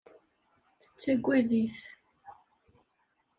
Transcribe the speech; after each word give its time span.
Tettagad-it. 0.81 1.77